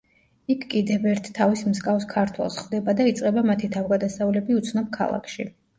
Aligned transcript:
იქ 0.53 0.63
კიდევ 0.71 1.05
ერთ 1.11 1.29
თავის 1.39 1.63
მსგავს 1.73 2.09
ქართველს 2.15 2.59
ხვდება 2.63 2.99
და 3.03 3.09
იწყება 3.13 3.45
მათი 3.53 3.73
თავგადასავლები 3.79 4.63
უცნობ 4.63 4.95
ქალაქში. 5.03 5.53